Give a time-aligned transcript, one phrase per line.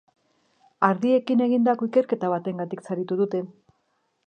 [0.87, 3.45] Ardiekin egindako ikerketa batengatik saritu dute.